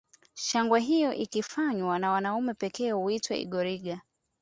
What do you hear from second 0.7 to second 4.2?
hiyo ikifanywa na wanaume pekee huitwa engoliga